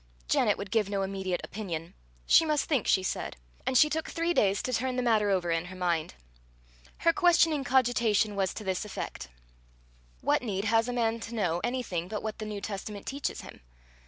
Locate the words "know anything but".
11.35-12.23